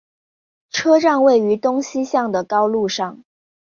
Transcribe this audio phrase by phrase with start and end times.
[0.71, 3.23] 车站位于东西向的高路上。